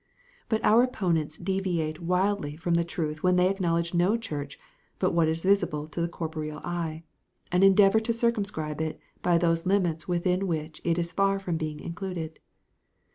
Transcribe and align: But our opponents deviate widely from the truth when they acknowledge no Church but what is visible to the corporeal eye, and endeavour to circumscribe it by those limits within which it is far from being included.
But 0.49 0.65
our 0.65 0.81
opponents 0.81 1.37
deviate 1.37 2.01
widely 2.01 2.55
from 2.55 2.73
the 2.73 2.83
truth 2.83 3.21
when 3.21 3.35
they 3.35 3.49
acknowledge 3.49 3.93
no 3.93 4.17
Church 4.17 4.57
but 4.97 5.13
what 5.13 5.27
is 5.27 5.43
visible 5.43 5.87
to 5.89 6.01
the 6.01 6.07
corporeal 6.07 6.57
eye, 6.63 7.03
and 7.51 7.63
endeavour 7.63 7.99
to 7.99 8.11
circumscribe 8.11 8.81
it 8.81 8.99
by 9.21 9.37
those 9.37 9.67
limits 9.67 10.07
within 10.07 10.47
which 10.47 10.81
it 10.83 10.97
is 10.97 11.11
far 11.11 11.37
from 11.37 11.55
being 11.57 11.79
included. 11.79 12.39